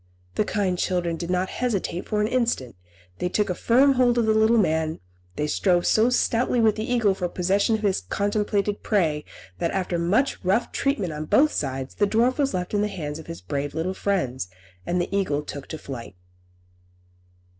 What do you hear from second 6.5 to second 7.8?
with the eagle for possession